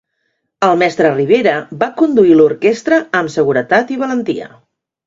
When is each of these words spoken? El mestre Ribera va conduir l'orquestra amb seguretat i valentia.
El 0.67 0.79
mestre 0.83 1.11
Ribera 1.17 1.53
va 1.85 1.91
conduir 2.01 2.35
l'orquestra 2.41 3.03
amb 3.21 3.37
seguretat 3.39 3.97
i 3.99 4.05
valentia. 4.07 4.53